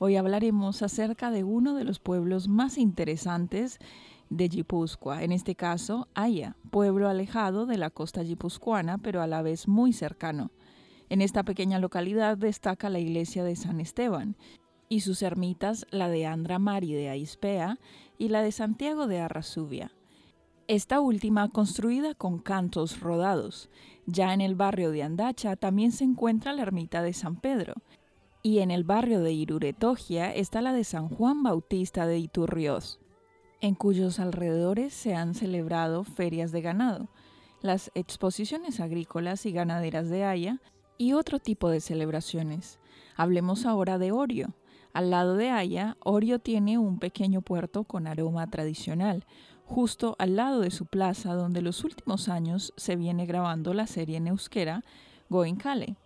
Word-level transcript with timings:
Hoy 0.00 0.14
hablaremos 0.14 0.82
acerca 0.82 1.32
de 1.32 1.42
uno 1.42 1.74
de 1.74 1.82
los 1.82 1.98
pueblos 1.98 2.46
más 2.46 2.78
interesantes 2.78 3.80
de 4.30 4.46
Guipúzcoa, 4.46 5.24
en 5.24 5.32
este 5.32 5.56
caso 5.56 6.06
Haya, 6.14 6.54
pueblo 6.70 7.08
alejado 7.08 7.66
de 7.66 7.78
la 7.78 7.90
costa 7.90 8.22
guipuzcoana, 8.22 8.98
pero 8.98 9.22
a 9.22 9.26
la 9.26 9.42
vez 9.42 9.66
muy 9.66 9.92
cercano. 9.92 10.52
En 11.08 11.20
esta 11.20 11.42
pequeña 11.42 11.80
localidad 11.80 12.36
destaca 12.36 12.90
la 12.90 13.00
iglesia 13.00 13.42
de 13.42 13.56
San 13.56 13.80
Esteban 13.80 14.36
y 14.88 15.00
sus 15.00 15.20
ermitas, 15.20 15.84
la 15.90 16.08
de 16.08 16.26
Andra 16.26 16.60
Mari 16.60 16.92
de 16.92 17.08
Aispea 17.08 17.80
y 18.18 18.28
la 18.28 18.42
de 18.42 18.52
Santiago 18.52 19.08
de 19.08 19.18
Arrasubia. 19.18 19.90
Esta 20.68 21.00
última 21.00 21.48
construida 21.48 22.14
con 22.14 22.38
cantos 22.38 23.00
rodados. 23.00 23.68
Ya 24.06 24.32
en 24.32 24.42
el 24.42 24.54
barrio 24.54 24.92
de 24.92 25.02
Andacha 25.02 25.56
también 25.56 25.90
se 25.90 26.04
encuentra 26.04 26.52
la 26.52 26.62
ermita 26.62 27.02
de 27.02 27.14
San 27.14 27.36
Pedro, 27.36 27.74
y 28.42 28.60
en 28.60 28.70
el 28.70 28.84
barrio 28.84 29.20
de 29.20 29.32
Iruretogia 29.32 30.32
está 30.34 30.62
la 30.62 30.72
de 30.72 30.84
San 30.84 31.08
Juan 31.08 31.42
Bautista 31.42 32.06
de 32.06 32.18
Iturrios, 32.18 33.00
en 33.60 33.74
cuyos 33.74 34.20
alrededores 34.20 34.94
se 34.94 35.14
han 35.14 35.34
celebrado 35.34 36.04
ferias 36.04 36.52
de 36.52 36.60
ganado, 36.60 37.08
las 37.60 37.90
exposiciones 37.94 38.80
agrícolas 38.80 39.44
y 39.46 39.52
ganaderas 39.52 40.08
de 40.08 40.24
Haya 40.24 40.60
y 40.96 41.12
otro 41.12 41.38
tipo 41.40 41.68
de 41.68 41.80
celebraciones. 41.80 42.78
Hablemos 43.16 43.66
ahora 43.66 43.98
de 43.98 44.12
Orio. 44.12 44.54
Al 44.92 45.10
lado 45.10 45.34
de 45.34 45.50
Haya, 45.50 45.96
Orio 46.00 46.38
tiene 46.38 46.78
un 46.78 46.98
pequeño 46.98 47.42
puerto 47.42 47.84
con 47.84 48.06
aroma 48.06 48.48
tradicional, 48.48 49.26
justo 49.64 50.16
al 50.18 50.36
lado 50.36 50.60
de 50.60 50.70
su 50.70 50.86
plaza 50.86 51.34
donde 51.34 51.60
los 51.60 51.84
últimos 51.84 52.28
años 52.28 52.72
se 52.76 52.96
viene 52.96 53.26
grabando 53.26 53.74
la 53.74 53.86
serie 53.86 54.16
en 54.16 54.28
euskera 54.28 54.84
Goenkale. 55.28 55.96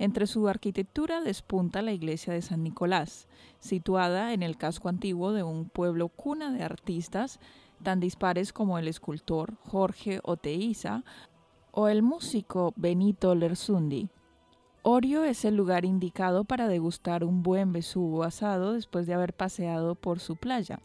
Entre 0.00 0.26
su 0.26 0.48
arquitectura 0.48 1.20
despunta 1.20 1.82
la 1.82 1.92
iglesia 1.92 2.32
de 2.32 2.40
San 2.40 2.62
Nicolás, 2.62 3.28
situada 3.58 4.32
en 4.32 4.42
el 4.42 4.56
casco 4.56 4.88
antiguo 4.88 5.32
de 5.32 5.42
un 5.42 5.68
pueblo 5.68 6.08
cuna 6.08 6.50
de 6.50 6.62
artistas 6.62 7.38
tan 7.82 8.00
dispares 8.00 8.54
como 8.54 8.78
el 8.78 8.88
escultor 8.88 9.56
Jorge 9.66 10.20
Oteiza 10.22 11.04
o 11.70 11.88
el 11.88 12.00
músico 12.00 12.72
Benito 12.76 13.34
Lersundi. 13.34 14.08
Orio 14.80 15.24
es 15.24 15.44
el 15.44 15.56
lugar 15.56 15.84
indicado 15.84 16.44
para 16.44 16.66
degustar 16.66 17.22
un 17.22 17.42
buen 17.42 17.70
besugo 17.74 18.24
asado 18.24 18.72
después 18.72 19.06
de 19.06 19.12
haber 19.12 19.34
paseado 19.34 19.96
por 19.96 20.18
su 20.18 20.36
playa. 20.36 20.80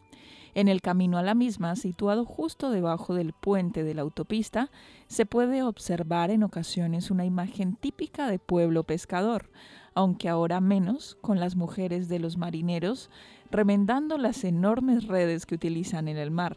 En 0.56 0.68
el 0.68 0.80
camino 0.80 1.18
a 1.18 1.22
la 1.22 1.34
misma, 1.34 1.76
situado 1.76 2.24
justo 2.24 2.70
debajo 2.70 3.14
del 3.14 3.34
puente 3.34 3.84
de 3.84 3.92
la 3.92 4.00
autopista, 4.00 4.70
se 5.06 5.26
puede 5.26 5.62
observar 5.62 6.30
en 6.30 6.42
ocasiones 6.42 7.10
una 7.10 7.26
imagen 7.26 7.76
típica 7.76 8.26
de 8.30 8.38
pueblo 8.38 8.82
pescador, 8.82 9.50
aunque 9.92 10.30
ahora 10.30 10.62
menos, 10.62 11.18
con 11.20 11.40
las 11.40 11.56
mujeres 11.56 12.08
de 12.08 12.20
los 12.20 12.38
marineros 12.38 13.10
remendando 13.50 14.16
las 14.16 14.44
enormes 14.44 15.06
redes 15.06 15.44
que 15.44 15.56
utilizan 15.56 16.08
en 16.08 16.16
el 16.16 16.30
mar. 16.30 16.56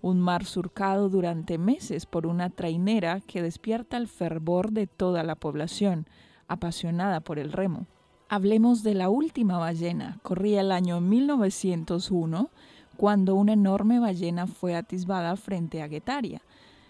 Un 0.00 0.20
mar 0.20 0.44
surcado 0.44 1.08
durante 1.08 1.58
meses 1.58 2.06
por 2.06 2.28
una 2.28 2.50
trainera 2.50 3.18
que 3.18 3.42
despierta 3.42 3.96
el 3.96 4.06
fervor 4.06 4.70
de 4.70 4.86
toda 4.86 5.24
la 5.24 5.34
población, 5.34 6.06
apasionada 6.46 7.18
por 7.18 7.40
el 7.40 7.50
remo. 7.50 7.88
Hablemos 8.28 8.84
de 8.84 8.94
la 8.94 9.08
última 9.08 9.58
ballena. 9.58 10.20
Corría 10.22 10.60
el 10.60 10.70
año 10.70 11.00
1901 11.00 12.48
cuando 13.00 13.34
una 13.34 13.54
enorme 13.54 13.98
ballena 13.98 14.46
fue 14.46 14.76
atisbada 14.76 15.34
frente 15.36 15.80
a 15.80 15.88
Guetaria. 15.88 16.42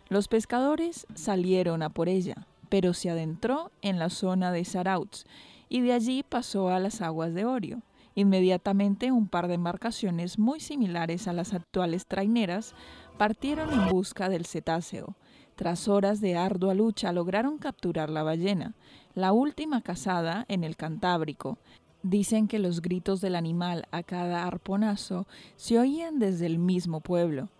Los 0.08 0.26
pescadores 0.26 1.06
salieron 1.14 1.84
a 1.84 1.90
por 1.90 2.08
ella, 2.08 2.48
pero 2.68 2.94
se 2.94 3.10
adentró 3.10 3.70
en 3.80 4.00
la 4.00 4.10
zona 4.10 4.50
de 4.50 4.64
Sarautz 4.64 5.24
y 5.68 5.82
de 5.82 5.92
allí 5.92 6.24
pasó 6.28 6.68
a 6.70 6.80
las 6.80 7.00
aguas 7.00 7.32
de 7.32 7.44
Orio. 7.44 7.82
Inmediatamente 8.16 9.12
un 9.12 9.28
par 9.28 9.46
de 9.46 9.54
embarcaciones 9.54 10.36
muy 10.36 10.58
similares 10.58 11.28
a 11.28 11.32
las 11.32 11.54
actuales 11.54 12.06
traineras 12.06 12.74
partieron 13.16 13.72
en 13.72 13.88
busca 13.90 14.28
del 14.28 14.46
cetáceo. 14.46 15.14
Tras 15.54 15.86
horas 15.86 16.20
de 16.20 16.34
ardua 16.34 16.74
lucha 16.74 17.12
lograron 17.12 17.56
capturar 17.56 18.10
la 18.10 18.24
ballena, 18.24 18.74
la 19.14 19.30
última 19.30 19.80
cazada 19.80 20.44
en 20.48 20.64
el 20.64 20.74
Cantábrico. 20.74 21.58
Dicen 22.02 22.48
que 22.48 22.58
los 22.58 22.80
gritos 22.80 23.20
del 23.20 23.36
animal 23.36 23.86
a 23.90 24.02
cada 24.02 24.46
arponazo 24.46 25.26
se 25.56 25.78
oían 25.78 26.18
desde 26.18 26.46
el 26.46 26.58
mismo 26.58 27.00
pueblo. 27.00 27.50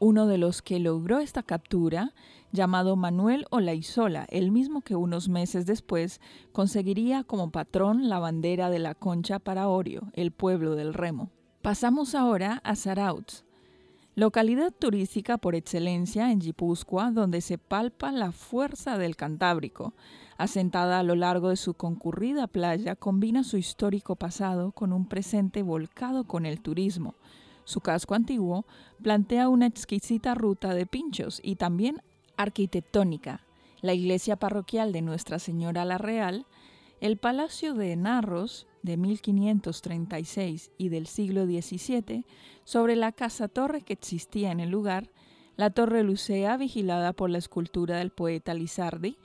Uno 0.00 0.26
de 0.26 0.36
los 0.36 0.62
que 0.62 0.80
logró 0.80 1.20
esta 1.20 1.44
captura, 1.44 2.12
llamado 2.50 2.96
Manuel 2.96 3.46
Olaizola, 3.50 4.26
el 4.30 4.50
mismo 4.50 4.80
que 4.80 4.96
unos 4.96 5.28
meses 5.28 5.64
después 5.64 6.20
conseguiría 6.52 7.22
como 7.22 7.50
patrón 7.50 8.08
la 8.08 8.18
bandera 8.18 8.68
de 8.68 8.80
la 8.80 8.94
Concha 8.94 9.38
para 9.38 9.68
Orio, 9.68 10.10
el 10.12 10.32
pueblo 10.32 10.74
del 10.74 10.92
remo. 10.92 11.30
Pasamos 11.62 12.14
ahora 12.14 12.60
a 12.64 12.76
Zarautz, 12.76 13.43
localidad 14.14 14.72
turística 14.72 15.38
por 15.38 15.54
excelencia 15.54 16.30
en 16.30 16.38
Guipúzcoa, 16.38 17.10
donde 17.10 17.40
se 17.40 17.58
palpa 17.58 18.12
la 18.12 18.32
fuerza 18.32 18.96
del 18.98 19.16
Cantábrico. 19.16 19.94
Asentada 20.36 20.98
a 20.98 21.02
lo 21.02 21.14
largo 21.14 21.50
de 21.50 21.56
su 21.56 21.74
concurrida 21.74 22.46
playa, 22.46 22.96
combina 22.96 23.44
su 23.44 23.56
histórico 23.56 24.16
pasado 24.16 24.72
con 24.72 24.92
un 24.92 25.06
presente 25.06 25.62
volcado 25.62 26.24
con 26.24 26.46
el 26.46 26.60
turismo. 26.60 27.14
Su 27.64 27.80
casco 27.80 28.14
antiguo 28.14 28.66
plantea 29.02 29.48
una 29.48 29.66
exquisita 29.66 30.34
ruta 30.34 30.74
de 30.74 30.86
pinchos 30.86 31.40
y 31.42 31.56
también 31.56 32.02
arquitectónica. 32.36 33.40
La 33.80 33.94
iglesia 33.94 34.36
parroquial 34.36 34.92
de 34.92 35.02
Nuestra 35.02 35.38
Señora 35.38 35.84
la 35.84 35.98
Real, 35.98 36.46
el 37.00 37.16
Palacio 37.16 37.74
de 37.74 37.96
Narros, 37.96 38.66
de 38.84 38.98
1536 38.98 40.70
y 40.76 40.90
del 40.90 41.06
siglo 41.06 41.46
XVII, 41.46 42.24
sobre 42.64 42.96
la 42.96 43.12
casa 43.12 43.48
torre 43.48 43.80
que 43.80 43.94
existía 43.94 44.52
en 44.52 44.60
el 44.60 44.70
lugar, 44.70 45.10
la 45.56 45.70
torre 45.70 46.02
Lucea 46.02 46.56
vigilada 46.58 47.14
por 47.14 47.30
la 47.30 47.38
escultura 47.38 47.96
del 47.96 48.10
poeta 48.10 48.52
Lizardi, 48.52 49.16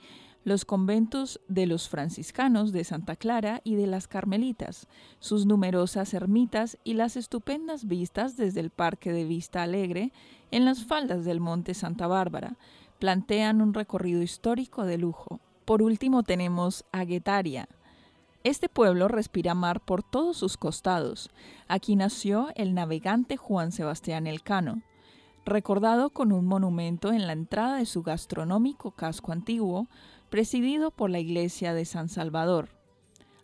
los 0.44 0.64
conventos 0.64 1.40
de 1.48 1.66
los 1.66 1.90
franciscanos 1.90 2.72
de 2.72 2.84
Santa 2.84 3.16
Clara 3.16 3.60
y 3.62 3.74
de 3.74 3.86
las 3.86 4.08
Carmelitas, 4.08 4.88
sus 5.18 5.44
numerosas 5.44 6.14
ermitas 6.14 6.78
y 6.82 6.94
las 6.94 7.16
estupendas 7.16 7.86
vistas 7.86 8.38
desde 8.38 8.60
el 8.60 8.70
Parque 8.70 9.12
de 9.12 9.24
Vista 9.24 9.62
Alegre 9.62 10.12
en 10.50 10.64
las 10.64 10.86
faldas 10.86 11.26
del 11.26 11.40
Monte 11.40 11.74
Santa 11.74 12.06
Bárbara, 12.06 12.56
plantean 12.98 13.60
un 13.60 13.74
recorrido 13.74 14.22
histórico 14.22 14.86
de 14.86 14.96
lujo. 14.96 15.40
Por 15.66 15.82
último 15.82 16.22
tenemos 16.22 16.86
a 16.92 17.04
este 18.42 18.70
pueblo 18.70 19.08
respira 19.08 19.54
mar 19.54 19.80
por 19.80 20.02
todos 20.02 20.36
sus 20.38 20.56
costados. 20.56 21.30
Aquí 21.68 21.94
nació 21.94 22.48
el 22.54 22.74
navegante 22.74 23.36
Juan 23.36 23.70
Sebastián 23.70 24.26
Elcano, 24.26 24.82
recordado 25.44 26.10
con 26.10 26.32
un 26.32 26.46
monumento 26.46 27.12
en 27.12 27.26
la 27.26 27.34
entrada 27.34 27.76
de 27.76 27.86
su 27.86 28.02
gastronómico 28.02 28.92
casco 28.92 29.32
antiguo, 29.32 29.88
presidido 30.30 30.90
por 30.90 31.10
la 31.10 31.18
iglesia 31.18 31.74
de 31.74 31.84
San 31.84 32.08
Salvador. 32.08 32.70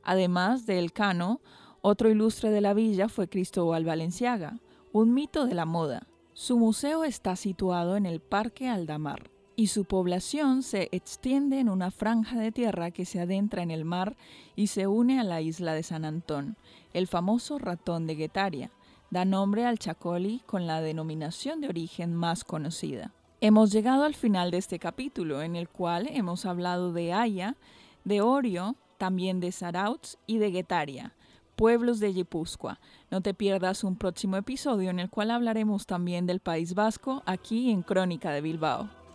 Además 0.03 0.65
de 0.67 0.79
Elcano, 0.79 1.41
otro 1.83 2.09
ilustre 2.09 2.51
de 2.51 2.63
la 2.63 2.73
villa 2.73 3.09
fue 3.09 3.29
Cristóbal 3.29 3.85
Valenciaga, 3.85 4.61
un 4.93 5.13
mito 5.13 5.47
de 5.47 5.55
la 5.55 5.67
moda. 5.67 6.07
Su 6.33 6.57
museo 6.59 7.05
está 7.05 7.37
situado 7.37 7.97
en 7.97 8.07
el 8.07 8.21
Parque 8.21 8.69
Aldamar 8.69 9.36
y 9.57 9.69
su 9.69 9.87
población 9.87 10.63
se 10.63 10.91
extiende 10.93 11.59
en 11.59 11.71
una 11.71 11.91
franja 11.91 12.39
de 12.39 12.53
tierra 12.53 12.91
que 12.91 13.07
se 13.07 13.21
adentra 13.21 13.63
en 13.63 13.71
el 13.71 13.87
mar 13.87 14.17
y 14.55 14.67
se 14.67 14.87
une 14.87 15.19
a 15.19 15.25
la 15.25 15.41
isla 15.41 15.73
de 15.73 15.83
San 15.83 16.05
Antón, 16.05 16.57
el 16.93 17.07
famoso 17.07 17.59
ratón 17.59 18.07
de 18.07 18.15
Guetaria. 18.15 18.71
Da 19.11 19.25
nombre 19.25 19.65
al 19.65 19.79
Chacoli 19.79 20.43
con 20.47 20.67
la 20.67 20.83
denominación 20.83 21.61
de 21.61 21.69
origen 21.69 22.15
más 22.15 22.45
conocida. 22.45 23.13
Hemos 23.41 23.73
llegado 23.73 24.05
al 24.05 24.15
final 24.15 24.51
de 24.51 24.59
este 24.59 24.79
capítulo, 24.79 25.43
en 25.43 25.57
el 25.57 25.69
cual 25.69 26.09
hemos 26.11 26.45
hablado 26.45 26.93
de 26.93 27.13
Haya, 27.13 27.57
de 28.05 28.21
Orio, 28.21 28.77
también 28.99 29.41
de 29.41 29.53
Sarautz 29.53 30.17
y 30.27 30.39
de 30.39 30.51
Guetaria, 30.51 31.15
pueblos 31.55 32.01
de 32.01 32.13
Guipúzcoa. 32.13 32.79
No 33.11 33.21
te 33.21 33.33
pierdas 33.33 33.85
un 33.85 33.97
próximo 33.97 34.37
episodio 34.37 34.91
en 34.91 35.01
el 35.01 35.09
cual 35.09 35.31
hablaremos 35.31 35.87
también 35.87 36.27
del 36.27 36.41
País 36.41 36.75
Vasco 36.75 37.23
aquí 37.27 37.71
en 37.71 37.83
Crónica 37.83 38.33
de 38.33 38.41
Bilbao. 38.41 39.06